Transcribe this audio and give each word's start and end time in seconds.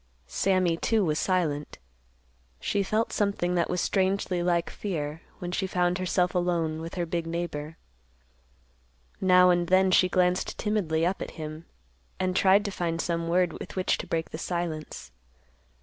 Sammy, 0.25 0.77
too, 0.77 1.05
was 1.05 1.19
silent. 1.19 1.77
She 2.59 2.81
felt 2.81 3.13
something 3.13 3.53
that 3.53 3.69
was 3.69 3.79
strangely 3.81 4.41
like 4.41 4.71
fear, 4.71 5.21
when 5.37 5.51
she 5.51 5.67
found 5.67 5.99
herself 5.99 6.33
alone 6.33 6.81
with 6.81 6.95
her 6.95 7.05
big 7.05 7.27
neighbor. 7.27 7.77
Now 9.21 9.51
and 9.51 9.67
then 9.67 9.91
she 9.91 10.09
glanced 10.09 10.57
timidly 10.57 11.05
up 11.05 11.21
at 11.21 11.29
him 11.37 11.67
and 12.19 12.35
tried 12.35 12.65
to 12.65 12.71
find 12.71 12.99
some 12.99 13.27
word 13.27 13.53
with 13.59 13.75
which 13.75 13.99
to 13.99 14.07
break 14.07 14.31
the 14.31 14.39
silence. 14.39 15.11